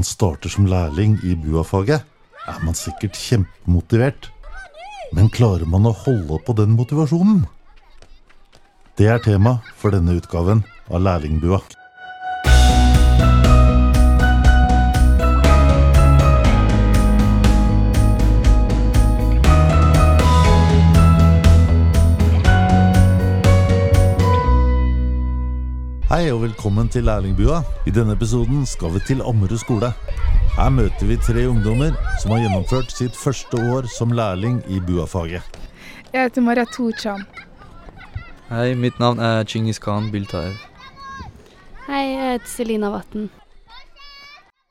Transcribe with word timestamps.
man 0.00 0.04
starter 0.08 0.48
som 0.48 0.64
lærling 0.64 1.18
i 1.28 1.34
BUA-faget, 1.36 2.00
er 2.48 2.60
man 2.64 2.76
sikkert 2.78 3.18
kjempemotivert. 3.20 4.30
Men 5.12 5.28
klarer 5.28 5.68
man 5.68 5.84
å 5.84 5.92
holde 5.92 6.38
på 6.46 6.54
den 6.56 6.72
motivasjonen? 6.78 7.42
Det 8.96 9.10
er 9.12 9.20
tema 9.20 9.58
for 9.76 9.92
denne 9.92 10.16
utgaven 10.16 10.64
av 10.88 11.04
Lærlingbua. 11.04 11.60
Hei 26.20 26.34
og 26.34 26.42
velkommen 26.42 26.88
til 26.92 27.06
Lærlingbua. 27.08 27.62
I 27.88 27.92
denne 27.96 28.12
episoden 28.12 28.66
skal 28.68 28.90
vi 28.92 29.00
til 29.08 29.22
Ammerud 29.24 29.56
skole. 29.56 29.88
Her 30.52 30.68
møter 30.68 31.08
vi 31.08 31.16
tre 31.16 31.46
ungdommer 31.48 31.96
som 32.20 32.34
har 32.34 32.42
gjennomført 32.42 32.92
sitt 32.92 33.16
første 33.16 33.56
år 33.72 33.88
som 33.88 34.12
lærling 34.12 34.58
i 34.68 34.82
BUA-faget. 34.84 35.56
Jeg 36.12 36.28
heter 36.28 36.44
Maria 36.44 36.66
Torchan. 36.68 37.24
Hei, 38.50 38.74
mitt 38.76 39.00
navn 39.00 39.24
er 39.30 39.48
Chingis 39.48 39.80
Khan 39.80 40.12
Biltaev. 40.12 40.60
Hei, 41.88 42.04
jeg 42.04 42.36
heter 42.36 42.52
Selina 42.52 42.92
Vatn. 42.92 43.30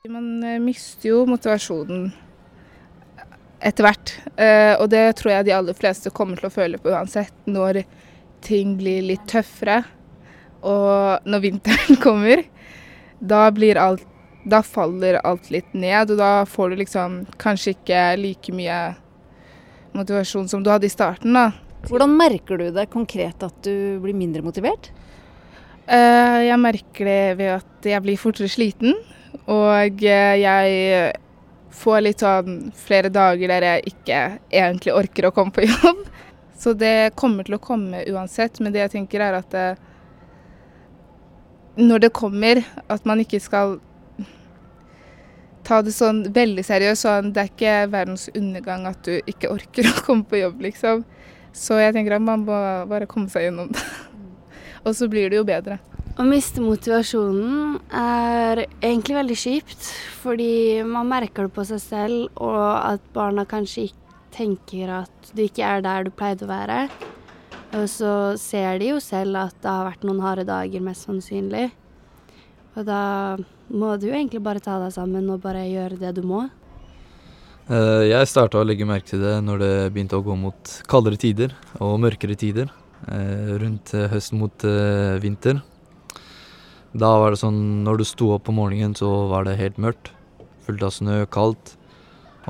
Man 0.06 0.32
eh, 0.46 0.62
mister 0.62 1.10
jo 1.16 1.26
motivasjonen 1.34 2.12
etter 3.58 3.90
hvert. 3.90 4.18
Eh, 4.38 4.76
og 4.76 4.92
det 4.94 5.08
tror 5.18 5.40
jeg 5.40 5.50
de 5.50 5.58
aller 5.58 5.82
fleste 5.82 6.14
kommer 6.14 6.38
til 6.38 6.46
å 6.46 6.58
føle 6.60 6.78
på 6.78 6.94
uansett 6.94 7.50
når 7.50 7.82
ting 8.46 8.78
blir 8.78 9.02
litt 9.10 9.26
tøffere. 9.26 9.82
Og 10.62 11.26
når 11.28 11.42
vinteren 11.44 11.98
kommer, 12.06 12.44
da 13.20 13.46
blir 13.52 13.80
alt 13.80 14.06
Da 14.48 14.62
faller 14.64 15.18
alt 15.28 15.50
litt 15.52 15.74
ned, 15.76 16.10
og 16.14 16.16
da 16.16 16.46
får 16.48 16.70
du 16.72 16.76
liksom 16.80 17.16
kanskje 17.38 17.74
ikke 17.74 18.04
like 18.16 18.54
mye 18.56 18.78
motivasjon 19.92 20.46
som 20.48 20.62
du 20.64 20.70
hadde 20.72 20.88
i 20.88 20.92
starten, 20.92 21.34
da. 21.36 21.50
Hvordan 21.84 22.14
merker 22.16 22.56
du 22.56 22.70
det 22.72 22.86
konkret 22.92 23.42
at 23.44 23.58
du 23.66 23.98
blir 24.00 24.16
mindre 24.16 24.40
motivert? 24.40 24.88
Eh, 25.84 26.46
Jeg 26.48 26.56
merker 26.62 27.04
det 27.10 27.36
ved 27.36 27.52
at 27.58 27.88
jeg 27.92 28.02
blir 28.06 28.16
fortere 28.20 28.48
sliten, 28.48 28.96
og 29.44 30.00
eh, 30.08 30.40
jeg 30.40 31.12
får 31.70 32.00
litt 32.06 32.24
sånn 32.24 32.70
flere 32.76 33.12
dager 33.12 33.52
der 33.52 33.66
jeg 33.68 33.92
ikke 33.92 34.22
egentlig 34.48 34.96
orker 34.96 35.28
å 35.28 35.34
komme 35.36 35.52
på 35.52 35.68
jobb. 35.68 36.00
Så 36.60 36.72
det 36.76 37.12
kommer 37.16 37.44
til 37.44 37.56
å 37.56 37.62
komme 37.62 38.02
uansett, 38.08 38.56
men 38.60 38.72
det 38.72 38.86
jeg 38.86 38.96
tenker 38.96 39.20
er 39.28 39.38
at 39.40 39.54
eh, 39.56 39.86
når 41.78 42.06
det 42.06 42.12
kommer, 42.16 42.62
at 42.90 43.06
man 43.06 43.22
ikke 43.22 43.40
skal 43.42 43.78
ta 45.66 45.80
det 45.84 45.94
sånn 45.94 46.24
veldig 46.34 46.64
seriøst. 46.66 47.06
Sånn, 47.06 47.32
det 47.34 47.42
er 47.44 47.52
ikke 47.52 47.74
verdens 47.92 48.28
undergang 48.34 48.88
at 48.90 49.02
du 49.06 49.18
ikke 49.20 49.52
orker 49.52 49.90
å 49.90 50.00
komme 50.06 50.26
på 50.28 50.40
jobb, 50.42 50.64
liksom. 50.66 51.04
Så 51.56 51.80
jeg 51.80 51.94
tenker 51.96 52.16
at 52.16 52.24
man 52.24 52.44
må 52.46 52.58
bare 52.90 53.08
komme 53.10 53.30
seg 53.30 53.48
gjennom 53.48 53.70
det. 53.74 53.84
Og 54.86 54.94
så 54.96 55.10
blir 55.12 55.30
det 55.30 55.40
jo 55.40 55.46
bedre. 55.46 55.80
Å 56.20 56.24
miste 56.26 56.60
motivasjonen 56.60 57.78
er 57.96 58.64
egentlig 58.82 59.16
veldig 59.16 59.36
kjipt, 59.38 59.86
fordi 60.20 60.82
man 60.84 61.08
merker 61.08 61.46
det 61.46 61.54
på 61.54 61.64
seg 61.68 61.80
selv, 61.80 62.26
og 62.36 62.58
at 62.60 63.04
barna 63.14 63.46
kanskje 63.48 63.86
ikke 63.88 64.18
tenker 64.34 64.90
at 65.00 65.32
du 65.34 65.44
ikke 65.46 65.64
er 65.66 65.84
der 65.86 66.06
du 66.06 66.12
pleide 66.14 66.44
å 66.46 66.50
være. 66.50 66.82
Og 67.70 67.86
så 67.86 68.12
ser 68.40 68.80
de 68.82 68.88
jo 68.90 68.98
selv 69.02 69.38
at 69.44 69.54
det 69.62 69.70
har 69.70 69.86
vært 69.86 70.06
noen 70.06 70.22
harde 70.24 70.44
dager, 70.48 70.82
mest 70.82 71.06
sannsynlig. 71.06 71.68
Og 72.74 72.86
da 72.86 73.02
må 73.70 73.92
du 74.02 74.08
egentlig 74.10 74.42
bare 74.42 74.62
ta 74.62 74.78
deg 74.82 74.92
sammen 74.94 75.28
og 75.30 75.42
bare 75.44 75.62
gjøre 75.68 75.98
det 76.00 76.14
du 76.18 76.22
må. 76.26 76.44
Eh, 77.70 78.08
Jeg 78.10 78.26
starta 78.30 78.58
å 78.58 78.66
legge 78.66 78.86
merke 78.88 79.06
til 79.12 79.22
det 79.22 79.36
når 79.46 79.62
det 79.62 79.72
begynte 79.94 80.18
å 80.18 80.24
gå 80.26 80.34
mot 80.38 80.72
kaldere 80.90 81.18
tider 81.20 81.54
og 81.78 82.00
mørkere 82.02 82.34
tider. 82.38 82.70
eh, 83.06 83.54
Rundt 83.62 83.92
høsten 83.94 84.10
høst 84.10 84.32
mot 84.34 84.64
eh, 84.66 85.18
vinter. 85.22 85.62
Da 86.92 87.12
var 87.22 87.30
det 87.30 87.38
sånn 87.38 87.84
når 87.86 87.98
du 87.98 88.04
sto 88.04 88.32
opp 88.34 88.48
på 88.48 88.52
morgenen, 88.54 88.96
så 88.98 89.28
var 89.30 89.44
det 89.46 89.58
helt 89.60 89.78
mørkt. 89.78 90.10
Fullt 90.66 90.82
av 90.82 90.90
snø, 90.90 91.22
kaldt. 91.30 91.76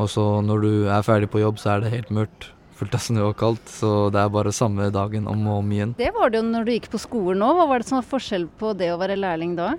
Og 0.00 0.08
så 0.08 0.40
når 0.40 0.60
du 0.64 0.72
er 0.88 1.04
ferdig 1.04 1.28
på 1.28 1.42
jobb, 1.42 1.58
så 1.60 1.74
er 1.76 1.84
det 1.84 1.92
helt 1.92 2.08
mørkt. 2.08 2.48
Fullt 2.80 2.96
av 2.96 3.02
snø 3.04 3.26
og 3.28 3.36
kaldt. 3.36 3.68
Så 3.68 4.08
det 4.14 4.22
er 4.22 4.32
bare 4.32 4.54
samme 4.56 4.88
dagen 4.94 5.28
om 5.28 5.44
og 5.50 5.60
om 5.60 5.76
igjen. 5.76 5.92
Det 5.98 6.08
var 6.16 6.32
det 6.32 6.40
jo 6.40 6.48
når 6.48 6.64
du 6.64 6.72
gikk 6.72 6.88
på 6.94 7.02
skolen 7.02 7.44
òg. 7.44 7.58
Hva 7.58 7.68
var 7.68 7.82
det 7.82 7.90
som 7.90 8.00
var 8.00 8.08
forskjell 8.08 8.48
på 8.60 8.72
det 8.78 8.88
å 8.94 8.98
være 9.00 9.18
lærling 9.20 9.52
da? 9.58 9.74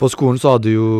På 0.00 0.10
skolen 0.10 0.40
så 0.42 0.56
hadde 0.56 0.72
du 0.72 0.74
jo 0.74 0.90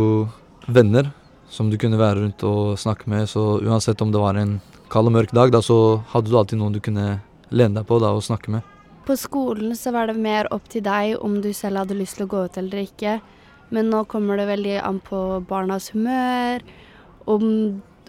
venner 0.70 1.10
som 1.50 1.70
du 1.70 1.76
kunne 1.78 1.98
være 1.98 2.20
rundt 2.22 2.42
og 2.46 2.78
snakke 2.80 3.10
med, 3.10 3.28
så 3.30 3.58
uansett 3.62 4.00
om 4.02 4.12
det 4.14 4.22
var 4.22 4.38
en 4.38 4.56
kald 4.90 5.10
og 5.10 5.14
mørk 5.16 5.34
dag, 5.34 5.52
da 5.54 5.60
så 5.62 6.00
hadde 6.12 6.30
du 6.30 6.38
alltid 6.38 6.60
noen 6.60 6.74
du 6.74 6.80
kunne 6.82 7.18
lene 7.54 7.78
deg 7.78 7.86
på 7.88 7.98
da 8.02 8.12
og 8.14 8.24
snakke 8.26 8.54
med. 8.54 8.66
På 9.04 9.16
skolen 9.20 9.74
så 9.76 9.92
var 9.94 10.08
det 10.08 10.16
mer 10.16 10.48
opp 10.54 10.66
til 10.72 10.84
deg 10.86 11.18
om 11.20 11.40
du 11.44 11.50
selv 11.54 11.82
hadde 11.82 11.98
lyst 11.98 12.18
til 12.18 12.26
å 12.26 12.32
gå 12.32 12.44
ut 12.46 12.58
eller 12.60 12.86
ikke. 12.86 13.18
Men 13.74 13.90
nå 13.92 14.04
kommer 14.08 14.38
det 14.40 14.48
veldig 14.48 14.78
an 14.84 15.00
på 15.04 15.20
barnas 15.48 15.90
humør, 15.92 16.64
om, 17.30 17.44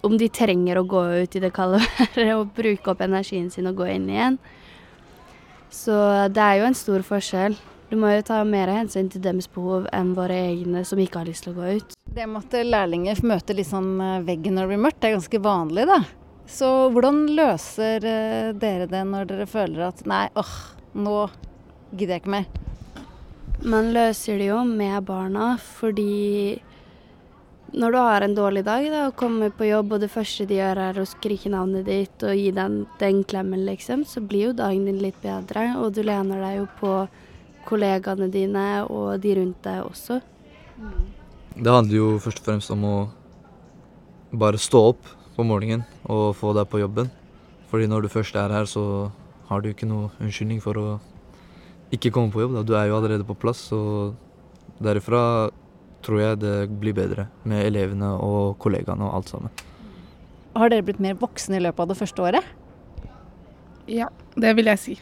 om 0.03 0.17
de 0.19 0.27
trenger 0.29 0.79
å 0.79 0.87
gå 0.87 1.03
ut 1.23 1.35
i 1.35 1.41
det 1.43 1.53
kalde 1.55 1.79
været 1.99 2.33
og 2.35 2.51
bruke 2.57 2.91
opp 2.91 3.01
energien 3.05 3.47
sin 3.53 3.69
og 3.69 3.79
gå 3.79 3.87
inn 3.93 4.09
igjen. 4.11 4.39
Så 5.71 5.95
det 6.31 6.41
er 6.41 6.59
jo 6.59 6.67
en 6.69 6.77
stor 6.77 7.05
forskjell. 7.05 7.57
Du 7.89 7.97
må 8.01 8.09
jo 8.15 8.25
ta 8.25 8.39
mer 8.47 8.71
hensyn 8.73 9.09
til 9.13 9.21
deres 9.21 9.47
behov 9.51 9.85
enn 9.93 10.15
våre 10.17 10.37
egne 10.49 10.81
som 10.87 10.99
ikke 11.01 11.21
har 11.21 11.29
lyst 11.29 11.45
til 11.45 11.53
å 11.53 11.59
gå 11.59 11.77
ut. 11.77 11.95
Det 12.15 12.25
med 12.31 12.47
at 12.47 12.65
lærlinger 12.65 13.19
møter 13.27 13.57
litt 13.57 13.69
sånn 13.69 13.99
eh, 14.01 14.21
veggen 14.25 14.55
når 14.55 14.65
det 14.65 14.71
blir 14.71 14.83
mørkt, 14.85 15.01
det 15.03 15.09
er 15.09 15.17
ganske 15.17 15.41
vanlig, 15.43 15.85
da. 15.89 15.99
Så 16.49 16.69
hvordan 16.93 17.25
løser 17.35 18.05
eh, 18.07 18.53
dere 18.57 18.87
det 18.89 19.01
når 19.09 19.27
dere 19.29 19.47
føler 19.49 19.87
at 19.89 20.05
nei, 20.09 20.27
åh, 20.39 20.53
nå 20.95 21.17
gidder 21.91 22.15
jeg 22.15 22.23
ikke 22.23 22.35
mer? 22.37 22.47
Man 23.65 23.91
løser 23.95 24.39
det 24.39 24.49
jo 24.49 24.61
med 24.67 25.05
barna, 25.07 25.55
fordi 25.79 26.61
når 27.75 27.91
du 27.91 27.97
har 27.99 28.23
en 28.23 28.35
dårlig 28.35 28.63
dag 28.65 28.85
da, 28.87 29.01
og 29.09 29.17
kommer 29.19 29.51
på 29.51 29.67
jobb, 29.67 29.95
og 29.95 30.03
det 30.03 30.11
første 30.13 30.45
de 30.47 30.59
gjør 30.59 30.79
er 30.87 30.99
å 31.01 31.07
skrike 31.09 31.51
navnet 31.51 31.85
ditt 31.87 32.23
og 32.23 32.35
gi 32.37 32.49
deg 32.55 32.77
den 33.01 33.21
klemmen, 33.27 33.65
liksom, 33.67 34.05
så 34.07 34.23
blir 34.23 34.49
jo 34.49 34.55
dagen 34.55 34.87
din 34.87 35.01
litt 35.03 35.17
bedre. 35.23 35.67
Og 35.81 35.91
du 35.95 36.01
lener 36.05 36.39
deg 36.39 36.61
jo 36.61 36.69
på 36.79 36.93
kollegaene 37.67 38.29
dine 38.31 38.65
og 38.85 39.19
de 39.23 39.35
rundt 39.39 39.59
deg 39.65 39.83
også. 39.83 40.21
Det 41.55 41.71
handler 41.71 41.97
jo 41.97 42.07
først 42.23 42.41
og 42.41 42.47
fremst 42.47 42.71
om 42.73 42.87
å 42.87 42.95
bare 44.35 44.59
stå 44.59 44.81
opp 44.93 45.11
på 45.35 45.43
morgenen 45.47 45.83
og 46.11 46.35
få 46.39 46.53
deg 46.55 46.69
på 46.71 46.79
jobben. 46.83 47.11
Fordi 47.71 47.89
når 47.91 48.05
du 48.05 48.13
først 48.13 48.37
er 48.39 48.53
her, 48.55 48.69
så 48.69 49.11
har 49.49 49.61
du 49.61 49.71
ikke 49.71 49.89
noe 49.89 50.13
unnskyldning 50.21 50.61
for 50.63 50.79
å 50.79 50.87
ikke 51.95 52.11
komme 52.13 52.31
på 52.31 52.43
jobb. 52.43 52.55
Da. 52.59 52.63
Du 52.63 52.73
er 52.77 52.87
jo 52.89 52.97
allerede 52.99 53.27
på 53.27 53.37
plass, 53.39 53.67
så 53.71 54.13
derifra 54.83 55.49
tror 56.05 56.21
jeg 56.21 56.39
det 56.43 56.55
blir 56.79 56.93
bedre 56.97 57.27
med 57.49 57.65
elevene 57.65 58.13
og 58.21 58.55
kollegaene 58.61 59.07
og 59.07 59.17
alt 59.19 59.33
sammen. 59.33 59.65
Har 60.55 60.71
dere 60.71 60.85
blitt 60.87 61.01
mer 61.03 61.17
voksne 61.19 61.57
i 61.59 61.63
løpet 61.65 61.83
av 61.83 61.91
det 61.91 61.97
første 61.99 62.23
året? 62.23 62.53
Ja, 63.91 64.07
det 64.39 64.53
vil 64.57 64.69
jeg 64.71 64.81
si. 64.81 64.95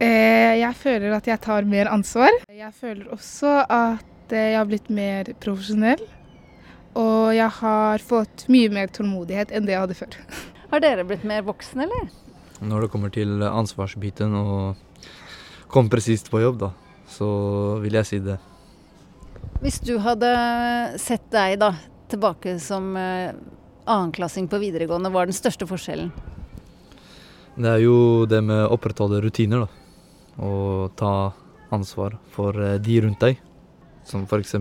Eh, 0.00 0.56
Jeg 0.60 0.74
føler 0.80 1.12
at 1.16 1.26
jeg 1.28 1.40
tar 1.44 1.66
mer 1.68 1.90
ansvar. 1.92 2.30
Jeg 2.48 2.72
føler 2.76 3.10
også 3.12 3.50
at 3.66 4.32
eh, 4.32 4.52
jeg 4.52 4.58
har 4.60 4.68
blitt 4.70 4.88
mer 4.92 5.32
profesjonell. 5.42 6.04
Og 7.00 7.34
jeg 7.36 7.50
har 7.60 8.02
fått 8.02 8.46
mye 8.50 8.70
mer 8.72 8.88
tålmodighet 8.90 9.52
enn 9.54 9.66
det 9.66 9.76
jeg 9.76 9.82
hadde 9.84 9.98
før. 9.98 10.16
Har 10.72 10.82
dere 10.82 11.04
blitt 11.06 11.22
mer 11.26 11.42
voksne, 11.46 11.84
eller? 11.86 12.08
Når 12.62 12.82
det 12.84 12.90
kommer 12.92 13.10
til 13.14 13.42
ansvarsbiten 13.46 14.34
og 14.38 15.06
komme 15.70 15.90
presist 15.90 16.30
på 16.30 16.42
jobb, 16.42 16.58
da, 16.62 16.70
så 17.10 17.28
vil 17.82 17.94
jeg 17.98 18.08
si 18.08 18.18
det. 18.22 18.36
Hvis 19.60 19.76
du 19.84 19.98
hadde 20.00 20.28
sett 20.96 21.26
deg 21.34 21.58
da 21.60 21.74
tilbake 22.08 22.54
som 22.64 22.94
eh, 22.96 23.36
annenklassing 23.84 24.46
på 24.48 24.56
videregående, 24.62 25.10
hva 25.12 25.26
er 25.26 25.28
den 25.28 25.36
største 25.36 25.68
forskjellen? 25.68 26.08
Det 27.60 27.68
er 27.68 27.82
jo 27.84 28.24
det 28.24 28.40
med 28.46 28.64
å 28.64 28.70
opprettholde 28.78 29.20
rutiner, 29.20 29.66
da. 29.66 29.68
Og 30.40 30.96
ta 30.96 31.12
ansvar 31.76 32.16
for 32.32 32.56
eh, 32.56 32.78
de 32.80 32.96
rundt 33.04 33.20
deg. 33.20 33.44
Som 34.08 34.24
f.eks. 34.24 34.56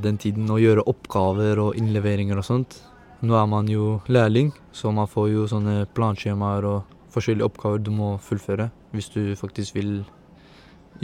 den 0.00 0.16
tiden 0.16 0.48
å 0.48 0.56
gjøre 0.56 0.88
oppgaver 0.88 1.60
og 1.66 1.76
innleveringer 1.76 2.40
og 2.40 2.48
sånt. 2.48 2.80
Nå 3.20 3.36
er 3.36 3.46
man 3.50 3.68
jo 3.68 3.98
lærling, 4.08 4.54
så 4.72 4.88
man 4.88 5.10
får 5.10 5.32
jo 5.34 5.48
sånne 5.52 5.82
planskjemaer 5.92 6.64
og 6.64 6.96
forskjellige 7.12 7.52
oppgaver 7.52 7.84
du 7.84 7.92
må 7.92 8.14
fullføre 8.24 8.70
hvis 8.96 9.12
du 9.12 9.22
faktisk 9.36 9.76
vil 9.76 9.98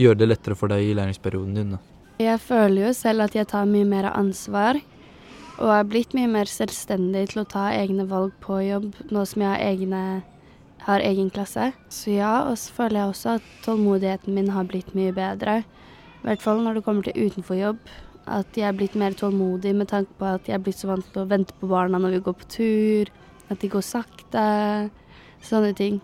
gjøre 0.01 0.23
det 0.23 0.31
lettere 0.31 0.57
for 0.57 0.73
deg 0.73 0.89
i 0.89 0.97
læringsperioden 0.97 1.59
din. 1.61 1.77
Da. 1.77 1.94
Jeg 2.23 2.39
føler 2.39 2.87
jo 2.87 2.93
selv 2.95 3.25
at 3.25 3.35
jeg 3.35 3.49
tar 3.51 3.67
mye 3.67 3.87
mer 3.89 4.07
ansvar, 4.13 4.79
og 5.59 5.71
er 5.75 5.87
blitt 5.91 6.13
mye 6.15 6.31
mer 6.31 6.51
selvstendig 6.51 7.25
til 7.33 7.43
å 7.43 7.49
ta 7.51 7.73
egne 7.75 8.07
valg 8.07 8.37
på 8.43 8.61
jobb, 8.63 8.93
nå 9.11 9.25
som 9.27 9.43
jeg 9.43 9.51
har, 9.51 9.65
egne, 9.67 10.03
har 10.87 11.03
egen 11.03 11.33
klasse. 11.35 11.73
Så 11.91 12.15
ja, 12.15 12.47
og 12.47 12.59
så 12.63 12.77
føler 12.77 13.01
jeg 13.01 13.15
også 13.15 13.35
at 13.41 13.51
tålmodigheten 13.67 14.39
min 14.39 14.53
har 14.55 14.71
blitt 14.71 14.95
mye 14.95 15.15
bedre. 15.17 15.63
I 16.23 16.29
hvert 16.29 16.47
fall 16.47 16.63
når 16.63 16.79
det 16.79 16.85
kommer 16.87 17.07
til 17.07 17.19
utenfor 17.19 17.59
jobb. 17.59 17.83
At 18.31 18.57
jeg 18.57 18.71
er 18.71 18.79
blitt 18.79 18.95
mer 18.97 19.19
tålmodig 19.19 19.75
med 19.77 19.91
tanke 19.91 20.15
på 20.17 20.31
at 20.39 20.47
jeg 20.49 20.55
er 20.57 20.63
blitt 20.65 20.79
så 20.79 20.89
vant 20.95 21.11
til 21.13 21.25
å 21.25 21.29
vente 21.29 21.53
på 21.59 21.69
barna 21.69 21.99
når 22.01 22.15
vi 22.17 22.25
går 22.31 22.39
på 22.41 22.51
tur. 22.55 23.15
At 23.51 23.59
de 23.61 23.75
går 23.75 23.85
sakte. 23.85 24.49
Sånne 25.45 25.75
ting. 25.77 25.99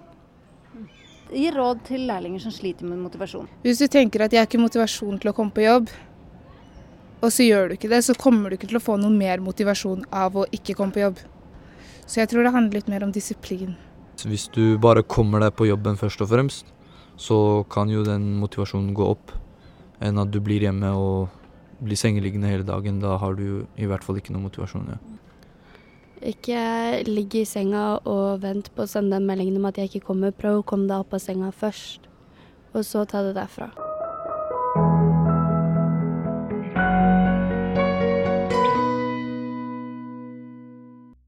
Gi 1.31 1.51
råd 1.55 1.83
til 1.87 2.07
lærlinger 2.09 2.43
som 2.43 2.55
sliter 2.55 2.89
med 2.89 2.99
motivasjon. 2.99 3.49
Hvis 3.63 3.79
du 3.79 3.87
tenker 3.91 4.25
at 4.25 4.33
jeg 4.35 4.43
har 4.43 4.49
ikke 4.49 4.63
motivasjon 4.63 5.21
til 5.23 5.31
å 5.31 5.35
komme 5.37 5.55
på 5.55 5.63
jobb, 5.63 5.93
og 7.21 7.29
så 7.31 7.45
gjør 7.45 7.71
du 7.71 7.77
ikke 7.77 7.91
det, 7.93 8.01
så 8.07 8.17
kommer 8.19 8.51
du 8.51 8.57
ikke 8.57 8.71
til 8.71 8.81
å 8.81 8.83
få 8.83 8.97
noe 8.99 9.13
mer 9.13 9.43
motivasjon 9.45 10.07
av 10.11 10.39
å 10.41 10.47
ikke 10.57 10.75
komme 10.79 10.97
på 10.97 11.05
jobb. 11.05 11.21
Så 12.09 12.23
jeg 12.23 12.31
tror 12.33 12.47
det 12.47 12.55
handler 12.55 12.81
litt 12.81 12.91
mer 12.91 13.05
om 13.07 13.13
disiplin. 13.15 13.77
Hvis 14.21 14.49
du 14.53 14.79
bare 14.81 15.05
kommer 15.07 15.45
deg 15.45 15.55
på 15.57 15.69
jobben 15.69 16.01
først 16.01 16.25
og 16.25 16.33
fremst, 16.33 16.73
så 17.21 17.67
kan 17.71 17.93
jo 17.93 18.03
den 18.05 18.33
motivasjonen 18.41 18.95
gå 18.97 19.07
opp, 19.13 19.35
enn 20.01 20.19
at 20.19 20.33
du 20.33 20.41
blir 20.43 20.65
hjemme 20.65 20.91
og 20.97 21.29
blir 21.85 22.01
sengeliggende 22.01 22.49
hele 22.51 22.67
dagen. 22.67 22.99
Da 23.05 23.19
har 23.21 23.37
du 23.37 23.67
i 23.77 23.89
hvert 23.89 24.05
fall 24.05 24.19
ikke 24.21 24.33
noe 24.35 24.49
motivasjon. 24.49 24.89
Ja. 24.97 24.99
Ikke 26.21 27.01
ligg 27.09 27.35
i 27.41 27.47
senga 27.49 27.95
og 28.05 28.43
vent 28.43 28.69
på 28.77 28.85
å 28.85 28.89
sende 28.91 29.17
den 29.17 29.29
meldingen 29.29 29.57
om 29.57 29.69
at 29.71 29.79
jeg 29.81 29.89
ikke 29.89 30.09
kommer. 30.11 30.35
Prøv 30.37 30.61
å 30.61 30.67
komme 30.69 30.89
deg 30.91 31.01
opp 31.01 31.15
av 31.17 31.23
senga 31.25 31.49
først, 31.49 32.11
og 32.77 32.85
så 32.85 33.07
ta 33.09 33.23
det 33.25 33.33
derfra. 33.39 33.71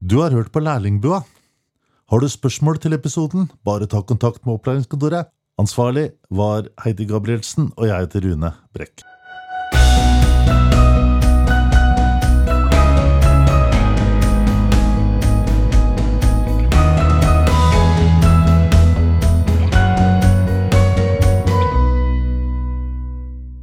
Du 0.03 0.19
har 0.21 0.35
hørt 0.35 0.51
på 0.53 0.61
Lærlingbua. 0.61 1.23
Har 2.11 2.21
du 2.21 2.27
spørsmål 2.29 2.77
til 2.83 2.93
episoden, 2.93 3.47
bare 3.65 3.87
ta 3.89 4.03
kontakt 4.05 4.45
med 4.45 4.59
opplæringskontoret. 4.59 5.31
Ansvarlig 5.57 6.11
var 6.29 6.69
Heidi 6.83 7.09
Gabrielsen, 7.09 7.71
og 7.77 7.89
jeg 7.89 8.05
heter 8.05 8.27
Rune 8.27 8.53
Brekk. 8.77 9.12